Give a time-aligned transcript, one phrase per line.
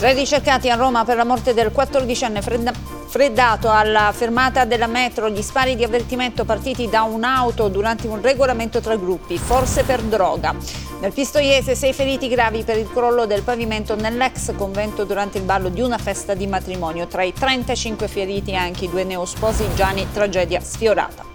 [0.00, 2.72] Tre ricercati a Roma per la morte del 14enne Fredda
[3.06, 8.80] freddato alla fermata della metro gli spari di avvertimento partiti da un'auto durante un regolamento
[8.80, 10.54] tra gruppi, forse per droga.
[11.02, 15.68] Nel Pistoiese sei feriti gravi per il crollo del pavimento nell'ex convento durante il ballo
[15.68, 17.06] di una festa di matrimonio.
[17.06, 21.29] Tra i 35 feriti anche i due neosposi Gianni, tragedia sfiorata.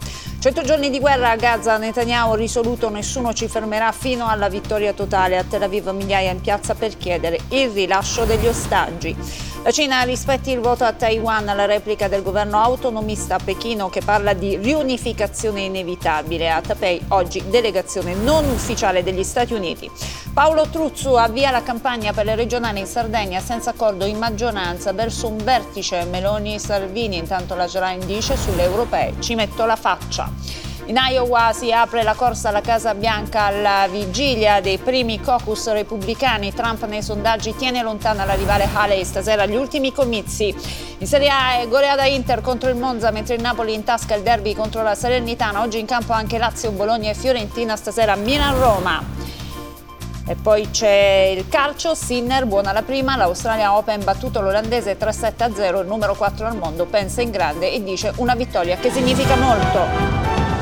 [0.46, 5.40] Cento giorni di guerra a Gaza, Netanyahu risoluto nessuno ci fermerà fino alla vittoria totale.
[5.40, 9.16] A Tel Aviv migliaia in piazza per chiedere il rilascio degli ostaggi.
[9.66, 14.02] La Cina rispetti il voto a Taiwan alla replica del governo autonomista a Pechino che
[14.05, 16.52] parla di riunificazione inevitabile.
[16.52, 19.89] A Taipei oggi delegazione non ufficiale degli Stati Uniti.
[20.36, 25.27] Paolo Truzzu avvia la campagna per le regionali in Sardegna senza accordo in maggioranza verso
[25.27, 27.17] un vertice Meloni-Salvini.
[27.17, 30.30] Intanto la Gerain dice sulle europee ci metto la faccia.
[30.88, 36.54] In Iowa si apre la corsa alla Casa Bianca alla vigilia dei primi caucus repubblicani.
[36.54, 40.54] Trump nei sondaggi tiene lontana la rivale Haley stasera agli ultimi comizi.
[40.99, 44.21] In Serie A è goleada Inter contro il Monza, mentre il Napoli in tasca il
[44.21, 45.61] derby contro la Salernitana.
[45.61, 47.76] Oggi in campo anche Lazio, Bologna e Fiorentina.
[47.76, 49.04] Stasera Milan-Roma.
[50.27, 55.87] E poi c'è il calcio, Sinner, buona la prima, l'Australia Open battuto l'olandese 3-7-0, il
[55.87, 60.55] numero 4 al mondo, pensa in grande e dice una vittoria che significa molto.